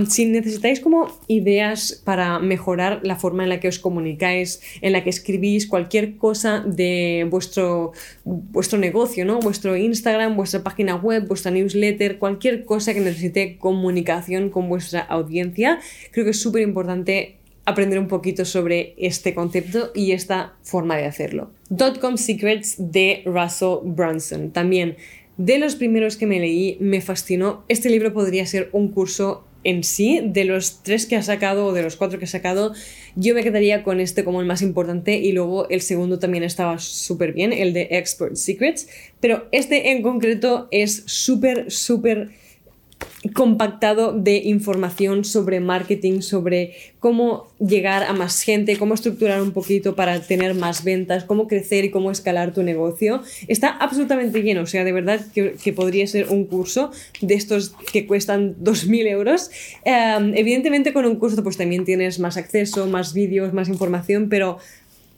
si 0.08 0.26
necesitáis 0.26 0.80
como 0.80 1.08
ideas 1.28 2.02
para 2.04 2.40
mejorar 2.40 3.02
la 3.04 3.16
forma 3.16 3.44
en 3.44 3.50
la 3.50 3.60
que 3.60 3.68
os 3.68 3.80
comunicáis, 3.80 4.62
en 4.82 4.94
la 4.94 5.04
que 5.04 5.10
escribís 5.10 5.68
cualquier 5.68 6.18
cosa 6.18 6.64
de 6.66 7.28
vuestro, 7.30 7.92
vuestro 8.24 8.80
negocio, 8.80 9.26
¿no? 9.26 9.40
vuestro 9.40 9.76
Instagram, 9.76 10.36
vuestra 10.36 10.64
página 10.64 10.96
web, 10.96 11.28
vuestra 11.28 11.52
newsletter, 11.52 12.18
cualquier 12.20 12.66
cosa 12.66 12.94
que 12.94 13.00
necesite 13.00 13.58
comunicación 13.58 14.50
con 14.50 14.70
vuestra 14.70 15.02
audiencia, 15.02 15.80
creo 16.12 16.26
que 16.26 16.32
es 16.32 16.42
súper 16.42 16.62
importante 16.62 17.38
aprender 17.66 18.00
un 18.00 18.08
poquito 18.08 18.46
sobre 18.46 18.94
este 18.98 19.34
concepto 19.34 19.92
y 19.94 20.14
esta 20.14 20.56
forma 20.64 20.96
de 20.96 21.06
hacerlo. 21.06 21.52
Dotcom 21.70 22.16
Secrets 22.16 22.76
de 22.78 23.24
Russell 23.26 23.80
Brunson. 23.84 24.52
También 24.52 24.96
de 25.36 25.60
los 25.60 25.76
primeros 25.76 26.16
que 26.16 26.26
me 26.26 26.40
leí, 26.40 26.78
me 26.80 27.02
fascinó. 27.02 27.66
Este 27.68 27.90
libro 27.90 28.14
podría 28.14 28.46
ser 28.46 28.70
un 28.72 28.88
curso 28.88 29.47
en 29.68 29.84
sí, 29.84 30.22
de 30.24 30.46
los 30.46 30.82
tres 30.82 31.06
que 31.06 31.18
ha 31.18 31.22
sacado 31.22 31.66
o 31.66 31.74
de 31.74 31.82
los 31.82 31.98
cuatro 31.98 32.18
que 32.20 32.24
ha 32.24 32.30
sacado, 32.30 32.74
yo 33.18 33.36
me 33.36 33.44
quedaría 33.44 33.84
con 33.84 34.00
este 34.00 34.24
como 34.24 34.40
el 34.40 34.48
más 34.48 34.62
importante 34.62 35.18
y 35.18 35.34
luego 35.34 35.68
el 35.70 35.82
segundo 35.82 36.20
también 36.20 36.46
estaba 36.46 36.80
súper 36.80 37.34
bien, 37.34 37.52
el 37.52 37.74
de 37.74 37.90
Expert 37.92 38.36
Secrets, 38.36 38.88
pero 39.20 39.50
este 39.52 39.92
en 39.92 40.04
concreto 40.04 40.70
es 40.72 41.04
súper, 41.06 41.70
súper 41.70 42.30
compactado 43.34 44.14
de 44.14 44.38
información 44.38 45.26
sobre 45.26 45.60
marketing, 45.60 46.22
sobre 46.22 46.76
cómo 47.00 47.48
llegar 47.60 48.04
a 48.04 48.14
más 48.14 48.42
gente, 48.42 48.78
cómo 48.78 48.94
estructurar 48.94 49.42
un 49.42 49.52
poquito 49.52 49.96
para 49.96 50.22
tener 50.22 50.54
más 50.54 50.84
ventas, 50.84 51.24
cómo 51.24 51.48
crecer 51.48 51.86
y 51.86 51.92
cómo 51.92 52.12
escalar 52.12 52.54
tu 52.54 52.64
negocio. 52.64 53.22
Está 53.48 53.70
absolutamente 53.70 54.42
lleno, 54.42 54.62
o 54.62 54.66
sea, 54.66 54.84
de 54.84 54.92
verdad 54.92 55.22
que, 55.34 55.74
podría 55.74 56.08
ser 56.08 56.30
un 56.30 56.46
curso 56.46 56.92
de 57.22 57.36
estos 57.36 57.76
que 57.92 58.08
cuestan 58.08 58.56
2.000 58.64 59.08
euros. 59.08 59.52
Em, 59.84 60.34
evidentemente 60.36 60.94
con 60.94 61.06
un 61.06 61.18
curso 61.18 61.44
pues 61.44 61.58
también 61.58 61.86
tienes 61.86 62.20
más 62.20 62.38
acceso, 62.38 62.88
más 62.88 63.14
vídeos, 63.14 63.54
más 63.54 63.70
información, 63.70 64.30
pero 64.30 64.58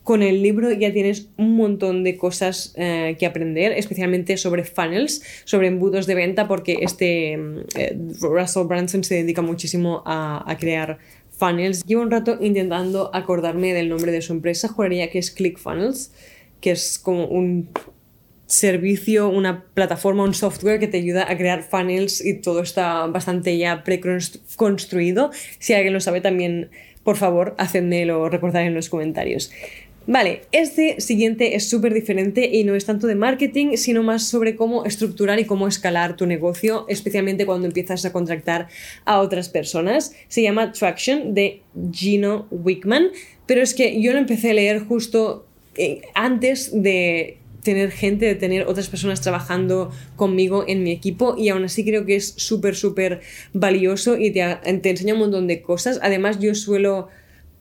con 0.03 0.24
el 0.24 0.41
libro 0.41 0.72
ya 0.72 0.91
tienes 0.91 1.29
un 1.38 1.56
montón 1.56 2.03
de 2.03 2.18
cosas 2.18 2.74
eh, 2.77 3.15
que 3.20 3.25
aprender, 3.25 3.74
especialmente 3.74 4.38
sobre 4.38 4.63
funnels, 4.63 5.22
sobre 5.46 5.68
embudos 5.68 6.08
de 6.08 6.15
venta, 6.15 6.48
porque 6.48 6.79
este 6.82 7.34
eh, 7.34 7.98
Russell 8.22 8.65
Branson 8.65 9.03
se 9.03 9.15
dedica 9.15 9.41
muchísimo 9.41 10.01
a, 10.06 10.56
crear 10.60 10.98
funnels. 11.29 11.84
Llevo 11.86 12.01
un 12.01 12.12
rato 12.12 12.38
intentando 12.41 13.12
acordarme 13.13 13.74
del 13.74 13.89
nombre 13.89 14.12
de 14.12 14.22
su 14.22 14.34
empresa, 14.34 14.68
juraría 14.68 15.10
que 15.12 15.20
es 15.20 15.32
ClickFunnels, 15.32 16.12
que 16.60 16.72
es 16.72 16.98
como 16.98 17.25
un 17.27 17.70
servicio, 18.48 19.29
una 19.29 19.65
plataforma, 19.75 20.24
un 20.24 20.34
software 20.34 20.79
que 20.79 20.88
te 20.88 20.98
ayuda 20.98 21.32
a 21.32 21.38
crear 21.38 21.62
funnels 21.62 22.25
y 22.25 22.34
todo 22.34 22.62
está 22.62 23.06
bastante 23.06 23.56
ya 23.60 23.84
preconstruido. 23.84 25.29
Si 25.60 25.74
alguien 25.74 25.94
lo 25.94 26.01
sabe 26.01 26.20
también, 26.20 26.72
por 27.03 27.15
favor, 27.15 27.53
hacedmelo 27.60 28.27
recordar 28.27 28.63
en 28.63 28.74
los 28.74 28.89
comentarios. 28.89 29.51
Vale, 30.12 30.42
este 30.51 31.01
siguiente 31.01 31.56
es 31.56 31.70
súper 31.70 31.94
diferente 31.94 32.50
y 32.51 32.63
no 32.63 32.74
es 32.74 32.86
tanto 32.86 33.06
de 33.06 33.13
marketing, 33.13 33.78
sino 33.78 34.01
más 34.01 34.28
sobre 34.28 34.56
cómo 34.56 34.84
estructurar 34.84 35.39
y 35.39 35.46
cómo 35.46 35.68
escalar 35.68 36.16
tu 36.16 36.25
negocio, 36.25 36.88
especialmente 36.89 37.46
cuando 37.46 37.68
empiezas 37.68 38.04
a 38.06 38.12
contratar 38.12 38.70
a 39.06 39.20
otras 39.20 39.50
personas. 39.50 40.16
Se 40.28 40.42
llama 40.42 40.72
Traction 40.72 41.36
de 41.36 41.62
Gino 41.92 42.48
Wickman, 42.50 43.10
pero 43.46 43.62
es 43.62 43.75
que 43.75 44.01
yo 44.01 44.12
lo 44.12 44.18
empecé 44.18 44.50
a 44.50 44.54
leer 44.56 44.80
justo 44.80 45.46
eh, 45.75 46.01
antes 46.16 46.72
de 46.74 47.38
tener 47.62 47.92
gente, 47.92 48.25
de 48.25 48.34
tener 48.34 48.66
otras 48.66 48.89
personas 48.89 49.22
trabajando 49.22 49.92
conmigo 50.16 50.66
en 50.68 50.82
mi 50.82 50.89
equipo 50.89 51.36
y 51.38 51.50
aún 51.50 51.66
así 51.66 51.86
creo 51.86 52.08
que 52.08 52.16
es 52.16 52.34
súper, 52.36 52.75
súper 52.75 53.22
valioso 53.54 54.18
y 54.18 54.32
te, 54.32 54.42
te 54.82 54.89
enseña 54.89 55.13
un 55.13 55.20
montón 55.20 55.46
de 55.46 55.62
cosas. 55.62 56.00
Además 56.01 56.39
yo 56.39 56.56
suelo 56.56 57.10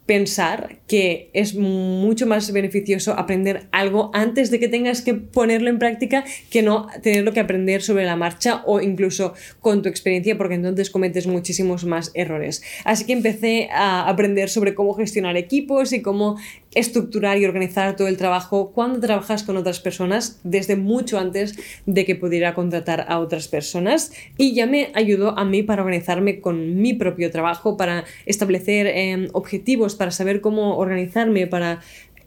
pensar 0.08 0.78
que 0.86 1.28
es 1.34 1.54
mucho 1.54 2.26
más 2.26 2.50
beneficioso 2.50 3.12
aprender 3.12 3.68
algo 3.72 4.10
antes 4.14 4.50
de 4.50 4.58
que 4.58 4.66
tengas 4.66 5.02
que 5.02 5.12
ponerlo 5.12 5.68
en 5.68 5.78
práctica 5.78 6.24
que 6.48 6.62
no 6.62 6.86
tenerlo 7.02 7.34
que 7.34 7.40
aprender 7.40 7.82
sobre 7.82 8.06
la 8.06 8.16
marcha 8.16 8.62
o 8.64 8.80
incluso 8.80 9.34
con 9.60 9.82
tu 9.82 9.90
experiencia 9.90 10.38
porque 10.38 10.54
entonces 10.54 10.88
cometes 10.88 11.26
muchísimos 11.26 11.84
más 11.84 12.10
errores. 12.14 12.62
Así 12.86 13.04
que 13.04 13.12
empecé 13.12 13.68
a 13.70 14.08
aprender 14.08 14.48
sobre 14.48 14.74
cómo 14.74 14.94
gestionar 14.94 15.36
equipos 15.36 15.92
y 15.92 16.00
cómo 16.00 16.38
estructurar 16.74 17.38
y 17.38 17.44
organizar 17.44 17.96
todo 17.96 18.08
el 18.08 18.16
trabajo 18.16 18.72
cuando 18.72 19.00
trabajas 19.00 19.42
con 19.42 19.56
otras 19.56 19.80
personas 19.80 20.38
desde 20.44 20.76
mucho 20.76 21.18
antes 21.18 21.58
de 21.86 22.04
que 22.04 22.14
pudiera 22.14 22.54
contratar 22.54 23.06
a 23.08 23.18
otras 23.20 23.48
personas 23.48 24.12
y 24.36 24.54
ya 24.54 24.66
me 24.66 24.90
ayudó 24.94 25.38
a 25.38 25.44
mí 25.44 25.62
para 25.62 25.82
organizarme 25.82 26.40
con 26.40 26.80
mi 26.80 26.94
propio 26.94 27.30
trabajo, 27.30 27.76
para 27.76 28.04
establecer 28.26 28.86
em, 28.86 29.28
objetivos, 29.32 29.94
para 29.94 30.10
saber 30.10 30.40
cómo 30.40 30.76
organizarme, 30.76 31.46
para 31.46 31.80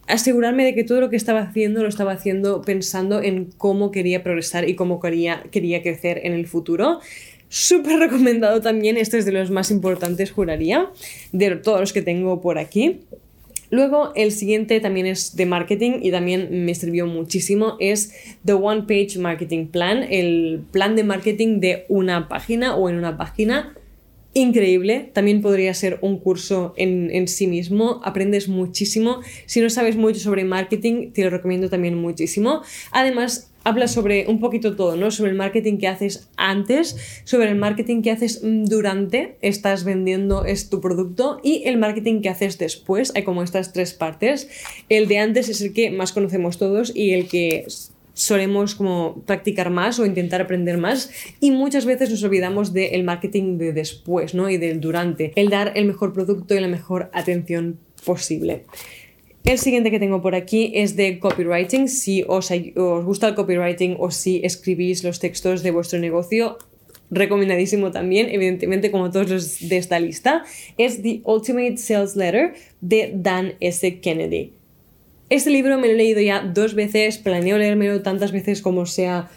asegurarme 0.08 0.66
de 0.66 0.76
que 0.76 0.84
todo 0.84 1.00
lo 1.00 1.10
que 1.10 1.16
estaba 1.16 1.42
haciendo 1.42 1.84
lo 1.84 1.90
estaba 1.90 2.12
haciendo 2.12 2.62
pensando 2.62 3.22
en 3.22 3.46
cómo 3.58 3.92
quería 3.92 4.24
progresar 4.24 4.68
y 4.68 4.76
cómo 4.76 5.00
quería, 5.00 5.44
quería 5.52 5.82
crecer 5.82 6.22
en 6.24 6.34
el 6.34 6.48
futuro. 6.48 7.00
Súper 7.48 8.00
recomendado 8.00 8.62
también, 8.62 8.98
este 8.98 9.18
es 9.18 9.26
de 9.26 9.34
los 9.34 9.52
más 9.52 9.72
importantes, 9.72 10.32
juraría, 10.32 10.90
de 11.32 11.58
todos 11.58 11.82
los 11.82 11.94
que 11.94 12.02
tengo 12.02 12.42
por 12.42 12.58
aquí. 12.58 13.02
Luego, 13.72 14.12
el 14.16 14.34
siguiente 14.34 14.82
también 14.82 15.06
es 15.06 15.36
de 15.38 15.46
marketing 15.46 16.00
y 16.01 16.12
también 16.12 16.66
me 16.66 16.75
sirvió 16.75 17.08
muchísimo. 17.08 17.78
Es 17.80 18.13
The 18.46 18.54
One 18.54 18.82
Page 18.82 19.18
Marketing 19.18 19.68
Plan, 19.68 20.06
el 20.10 20.62
plan 20.72 20.98
de 20.98 21.06
marketing 21.06 21.62
de 21.62 21.86
una 21.88 22.28
página 22.28 22.75
o 22.75 22.90
en 22.90 22.98
una 22.98 23.18
página. 23.18 23.74
Increíble, 24.34 25.10
también 25.13 25.42
podría 25.42 25.74
ser 25.74 26.00
un 26.01 26.18
curso 26.18 26.74
en, 26.78 27.10
en 27.12 27.28
sí 27.28 27.48
mismo, 27.48 28.01
aprendes 28.04 28.48
muchísimo. 28.48 29.20
Si 29.46 29.60
no 29.60 29.70
sabes 29.70 29.96
mucho 29.98 30.20
sobre 30.20 30.46
marketing, 30.46 31.12
te 31.12 31.24
lo 31.24 31.30
recomiendo 31.30 31.70
también 31.70 31.96
muchísimo. 31.96 32.62
Además, 32.92 33.50
habla 33.63 33.88
sobre 33.88 34.27
un 34.27 34.39
poquito 34.39 34.75
todo, 34.75 34.96
¿no? 34.96 35.12
Sobre 35.12 35.32
el 35.32 35.38
marketing 35.38 35.77
que 35.77 35.88
haces 35.88 36.30
antes, 36.38 36.98
sobre 37.24 37.50
el 37.50 37.56
marketing 37.56 38.01
que 38.01 38.12
haces 38.12 38.41
durante 38.44 39.38
estás 39.41 39.84
vendiendo 39.84 40.46
es 40.46 40.70
tu 40.70 40.82
producto 40.82 41.39
y 41.44 41.63
el 41.65 41.77
marketing 41.77 42.22
que 42.22 42.30
haces 42.30 42.58
después. 42.58 43.12
Hay 43.15 43.24
como 43.24 43.44
estas 43.44 43.74
tres 43.74 43.94
partes. 43.94 44.50
El 44.89 45.08
de 45.08 45.20
antes 45.20 45.50
es 45.50 45.62
el 45.62 45.74
que 45.74 45.91
más 45.91 46.12
conocemos 46.12 46.58
todos 46.58 46.96
y 46.96 47.12
el 47.12 47.27
que 47.27 47.65
solemos 48.13 48.75
como 48.75 49.22
practicar 49.25 49.70
más 49.70 50.00
o 50.00 50.06
intentar 50.06 50.41
aprender 50.41 50.77
más 50.77 51.12
y 51.39 51.51
muchas 51.51 51.86
veces 51.86 52.10
nos 52.10 52.24
olvidamos 52.24 52.74
del 52.74 53.03
marketing 53.03 53.58
de 53.58 53.74
después, 53.74 54.34
¿no? 54.34 54.50
Y 54.50 54.58
del 54.58 54.82
durante, 54.82 55.32
el 55.36 55.50
dar 55.50 55.72
el 55.75 55.86
mejor 55.86 56.13
producto 56.13 56.53
y 56.53 56.60
la 56.60 56.68
mejor 56.68 57.10
atención 57.13 57.80
posible. 58.06 58.65
El 59.44 59.58
siguiente 59.58 59.90
que 59.90 60.00
tengo 60.00 60.22
por 60.22 60.36
aquí 60.36 60.72
es 60.76 60.96
de 60.96 61.20
copywriting. 61.20 61.88
Si 61.88 62.24
os, 62.28 62.52
gusta 63.04 63.30
el 63.30 63.36
copywriting 63.36 63.98
o 64.00 64.12
si 64.12 64.42
escribís 64.44 65.04
los 65.04 65.20
textos 65.20 65.64
de 65.64 65.72
vuestro 65.72 66.00
negocio, 66.00 66.58
recomendadísimo 67.10 67.92
también, 67.92 68.30
evidentemente 68.30 68.92
como 68.92 69.10
todos 69.10 69.30
los 69.30 69.68
de 69.68 69.78
esta 69.78 70.00
lista, 70.00 70.44
es 70.78 71.02
The 71.02 71.22
Ultimate 71.26 71.78
Sales 71.78 72.16
Letter 72.16 72.54
de 72.82 73.12
Dan 73.16 73.54
S. 73.60 74.00
Kennedy. 74.00 74.54
Este 75.30 75.50
libro 75.50 75.78
me 75.80 75.88
lo 75.88 75.94
he 75.94 75.98
leído 75.98 76.22
ya 76.22 76.42
dos 76.42 76.76
veces, 76.76 77.18
planeo 77.18 77.58
leérmelo 77.58 78.02
tantas 78.02 78.32
veces 78.32 78.62
como 78.62 78.86
sea 78.86 79.30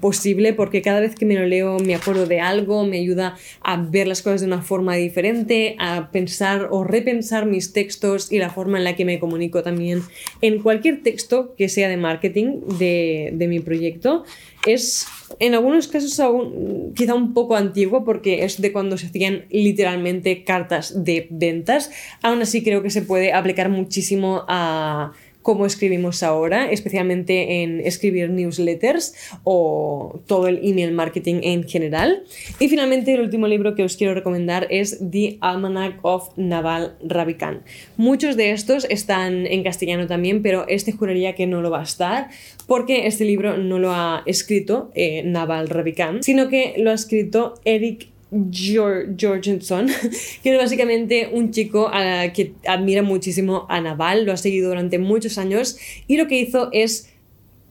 posible 0.00 0.52
porque 0.52 0.82
cada 0.82 1.00
vez 1.00 1.14
que 1.14 1.24
me 1.24 1.34
lo 1.34 1.46
leo 1.46 1.78
me 1.78 1.94
acuerdo 1.94 2.26
de 2.26 2.40
algo, 2.40 2.84
me 2.84 2.98
ayuda 2.98 3.36
a 3.62 3.76
ver 3.76 4.06
las 4.06 4.22
cosas 4.22 4.40
de 4.40 4.46
una 4.46 4.62
forma 4.62 4.94
diferente, 4.96 5.76
a 5.78 6.10
pensar 6.10 6.68
o 6.70 6.84
repensar 6.84 7.46
mis 7.46 7.72
textos 7.72 8.30
y 8.32 8.38
la 8.38 8.50
forma 8.50 8.78
en 8.78 8.84
la 8.84 8.96
que 8.96 9.04
me 9.04 9.18
comunico 9.18 9.62
también 9.62 10.02
en 10.40 10.62
cualquier 10.62 11.02
texto 11.02 11.54
que 11.56 11.68
sea 11.68 11.88
de 11.88 11.96
marketing 11.96 12.60
de, 12.78 13.30
de 13.34 13.46
mi 13.48 13.60
proyecto. 13.60 14.24
Es 14.66 15.06
en 15.40 15.54
algunos 15.54 15.88
casos 15.88 16.18
aún 16.20 16.92
quizá 16.94 17.14
un 17.14 17.34
poco 17.34 17.56
antiguo 17.56 18.04
porque 18.04 18.44
es 18.44 18.60
de 18.60 18.72
cuando 18.72 18.96
se 18.96 19.06
hacían 19.06 19.46
literalmente 19.50 20.44
cartas 20.44 21.04
de 21.04 21.26
ventas. 21.30 21.90
Aún 22.22 22.42
así 22.42 22.62
creo 22.62 22.82
que 22.82 22.90
se 22.90 23.02
puede 23.02 23.32
aplicar 23.32 23.68
muchísimo 23.68 24.44
a 24.48 25.12
cómo 25.42 25.66
escribimos 25.66 26.22
ahora, 26.22 26.70
especialmente 26.70 27.62
en 27.62 27.80
escribir 27.80 28.30
newsletters 28.30 29.14
o 29.44 30.20
todo 30.26 30.46
el 30.46 30.60
email 30.62 30.92
marketing 30.92 31.40
en 31.42 31.68
general. 31.68 32.24
Y 32.58 32.68
finalmente 32.68 33.12
el 33.12 33.20
último 33.20 33.46
libro 33.48 33.74
que 33.74 33.84
os 33.84 33.96
quiero 33.96 34.14
recomendar 34.14 34.66
es 34.70 34.98
The 35.10 35.38
Almanac 35.40 35.98
of 36.02 36.30
Naval 36.36 36.96
Ravikant. 37.02 37.62
Muchos 37.96 38.36
de 38.36 38.52
estos 38.52 38.86
están 38.88 39.46
en 39.46 39.62
castellano 39.62 40.06
también, 40.06 40.42
pero 40.42 40.66
este 40.68 40.92
juraría 40.92 41.34
que 41.34 41.46
no 41.46 41.60
lo 41.60 41.70
va 41.70 41.80
a 41.80 41.84
estar 41.84 42.28
porque 42.66 43.06
este 43.06 43.24
libro 43.24 43.56
no 43.58 43.78
lo 43.78 43.92
ha 43.92 44.22
escrito 44.26 44.90
eh, 44.94 45.22
Naval 45.24 45.68
Ravikant, 45.68 46.22
sino 46.22 46.48
que 46.48 46.74
lo 46.78 46.90
ha 46.90 46.94
escrito 46.94 47.54
Eric 47.64 48.11
Jorgensen, 48.32 49.88
que 50.42 50.52
es 50.52 50.58
básicamente 50.58 51.28
un 51.32 51.50
chico 51.50 51.90
que 52.34 52.54
admira 52.66 53.02
muchísimo 53.02 53.66
a 53.68 53.80
Naval, 53.80 54.24
lo 54.24 54.32
ha 54.32 54.36
seguido 54.36 54.70
durante 54.70 54.98
muchos 54.98 55.36
años 55.38 55.76
y 56.06 56.16
lo 56.16 56.26
que 56.28 56.40
hizo 56.40 56.70
es 56.72 57.10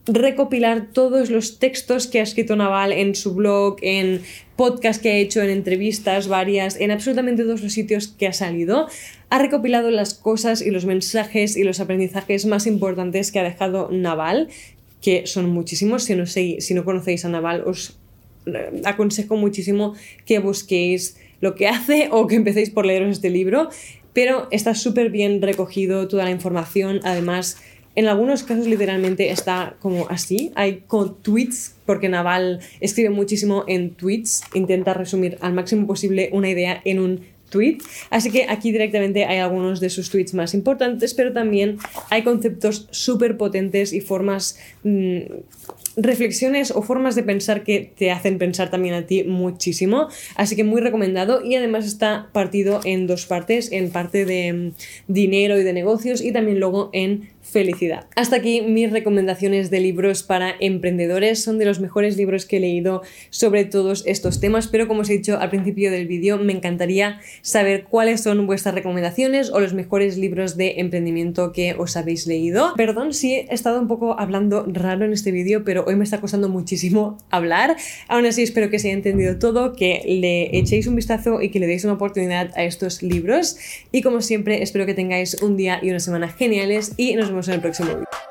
recopilar 0.06 0.92
todos 0.94 1.30
los 1.30 1.60
textos 1.60 2.08
que 2.08 2.20
ha 2.20 2.24
escrito 2.24 2.56
Naval 2.56 2.92
en 2.92 3.16
su 3.16 3.34
blog, 3.36 3.78
en 3.82 4.22
podcast 4.56 5.02
que 5.02 5.10
ha 5.10 5.16
hecho, 5.16 5.42
en 5.42 5.50
entrevistas 5.50 6.28
varias, 6.28 6.80
en 6.80 6.92
absolutamente 6.92 7.44
todos 7.44 7.62
los 7.62 7.74
sitios 7.74 8.08
que 8.08 8.28
ha 8.28 8.34
salido. 8.34 8.88
Ha 9.30 9.40
recopilado 9.40 9.92
las 9.92 10.14
cosas 10.14 10.62
y 10.62 10.72
los 10.72 10.86
mensajes 10.86 11.56
y 11.56 11.64
los 11.64 11.80
aprendizajes 11.80 12.46
más 12.46 12.68
importantes 12.68 13.32
que 13.32 13.40
ha 13.40 13.44
dejado 13.44 13.90
Naval, 13.92 14.50
que 15.02 15.28
son 15.28 15.50
muchísimos. 15.50 16.04
Si 16.04 16.16
no, 16.16 16.26
si 16.26 16.74
no 16.74 16.84
conocéis 16.84 17.26
a 17.26 17.30
Naval, 17.30 17.64
os 17.66 17.98
aconsejo 18.86 19.36
muchísimo 19.36 19.94
que 20.26 20.40
busquéis 20.40 21.18
lo 21.42 21.56
que 21.56 21.68
hace 21.70 22.10
o 22.12 22.28
que 22.28 22.36
empecéis 22.36 22.70
por 22.70 22.86
leeros 22.86 23.12
este 23.12 23.30
libro, 23.30 23.70
pero 24.14 24.48
está 24.52 24.76
súper 24.76 25.10
bien 25.10 25.42
recogido 25.42 26.08
toda 26.08 26.26
la 26.26 26.32
información, 26.32 27.00
además 27.04 27.58
en 27.94 28.08
algunos 28.08 28.44
casos 28.44 28.68
literalmente 28.68 29.32
está 29.32 29.76
como 29.80 30.08
así, 30.10 30.52
hay 30.56 30.84
con 30.88 31.22
tweets, 31.22 31.76
porque 31.86 32.08
Naval 32.08 32.62
escribe 32.80 33.10
muchísimo 33.10 33.66
en 33.68 33.92
tweets, 33.92 34.44
intenta 34.54 34.94
resumir 34.94 35.38
al 35.42 35.54
máximo 35.54 35.88
posible 35.88 36.30
una 36.32 36.50
idea 36.50 36.82
en 36.86 37.00
un 37.00 37.20
tweet. 37.52 37.78
Así 38.10 38.32
que 38.32 38.48
aquí 38.50 38.72
directamente 38.72 39.26
hay 39.26 39.38
algunos 39.38 39.80
de 39.80 39.92
sus 39.92 40.10
tweets 40.10 40.34
más 40.34 40.56
importantes, 40.56 41.14
pero 41.14 41.32
también 41.34 41.78
hay 42.10 42.24
conceptos 42.24 42.88
súper 42.90 43.38
potentes 43.38 43.94
y 43.94 44.02
formas 44.02 44.58
mm, 44.84 45.20
reflexiones 45.98 46.72
o 46.72 46.82
formas 46.82 47.16
de 47.16 47.24
pensar 47.24 47.64
que 47.64 47.92
te 47.96 48.10
hacen 48.10 48.40
pensar 48.40 48.72
también 48.72 48.96
a 48.96 49.06
ti 49.06 49.24
muchísimo. 49.24 50.08
Así 50.36 50.56
que 50.56 50.64
muy 50.64 50.82
recomendado 50.82 51.44
y 51.46 51.56
además 51.56 51.86
está 51.86 52.30
partido 52.32 52.80
en 52.84 53.06
dos 53.06 53.26
partes, 53.26 53.72
en 53.72 53.92
parte 53.92 54.26
de 54.26 54.54
mm, 54.54 54.72
dinero 55.08 55.60
y 55.60 55.64
de 55.64 55.74
negocios 55.74 56.22
y 56.22 56.32
también 56.32 56.60
luego 56.60 56.90
en 56.94 57.30
felicidad. 57.42 58.08
Hasta 58.16 58.38
aquí 58.38 58.62
mis 58.62 58.92
recomendaciones 58.92 59.70
de 59.70 59.80
libros 59.80 60.24
para 60.24 60.56
emprendedores. 60.60 61.44
Son 61.44 61.58
de 61.58 61.66
los 61.66 61.80
mejores 61.80 62.16
libros 62.16 62.46
que 62.46 62.58
he 62.58 62.60
leído 62.60 63.02
sobre 63.30 63.66
todos 63.66 64.04
estos 64.06 64.40
temas, 64.40 64.68
pero 64.68 64.88
como 64.88 65.02
os 65.02 65.10
he 65.10 65.14
dicho 65.14 65.38
al 65.40 65.50
principio 65.50 65.92
del 65.92 66.08
vídeo, 66.08 66.38
me 66.38 66.54
encantaría 66.54 67.20
saber 67.42 67.86
cuáles 67.86 68.22
son 68.22 68.46
vuestras 68.48 68.76
recomendaciones 68.76 69.52
o 69.52 69.60
los 69.60 69.74
mejores 69.74 70.18
libros 70.18 70.58
de 70.58 70.80
emprendimiento 70.80 71.52
que 71.52 71.76
os 71.78 71.98
habéis 71.98 72.28
leído. 72.28 72.74
Perdón 72.76 73.14
si 73.14 73.34
he 73.36 73.54
estado 73.54 73.80
un 73.80 73.88
poco 73.88 74.20
hablando 74.20 74.66
raro 74.68 75.06
en 75.06 75.14
este 75.14 75.32
vídeo, 75.32 75.64
pero 75.64 75.86
hoy 75.88 75.96
me 75.96 76.04
está 76.04 76.22
costando 76.22 76.50
muchísimo 76.50 77.18
hablar. 77.30 77.76
Aún 78.08 78.26
así 78.26 78.44
espero 78.44 78.70
que 78.70 78.80
se 78.80 78.88
haya 78.88 78.98
entendido 78.98 79.40
todo, 79.40 79.74
que 79.74 80.02
le 80.06 80.58
echéis 80.58 80.88
un 80.88 80.96
vistazo 80.96 81.42
y 81.42 81.50
que 81.50 81.60
le 81.60 81.68
deis 81.68 81.84
una 81.84 81.94
oportunidad 81.94 82.52
a 82.56 82.64
estos 82.64 83.04
libros. 83.04 83.58
Y 83.92 84.02
como 84.02 84.22
siempre, 84.22 84.64
espero 84.64 84.86
que 84.86 84.94
tengáis 84.94 85.42
un 85.42 85.58
día 85.58 85.80
y 85.82 85.90
una 85.90 86.00
semana 86.00 86.30
geniales 86.30 86.94
y 86.98 87.16
nos 87.16 87.30
vemos 87.30 87.48
en 87.48 87.56
el 87.56 87.62
próximo 87.62 87.90
vídeo. 87.90 88.31